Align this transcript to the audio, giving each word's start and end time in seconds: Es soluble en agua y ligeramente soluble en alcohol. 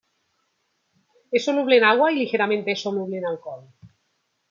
Es 1.39 1.45
soluble 1.45 1.77
en 1.77 1.83
agua 1.85 2.11
y 2.11 2.15
ligeramente 2.15 2.75
soluble 2.75 3.19
en 3.19 3.27
alcohol. 3.27 3.67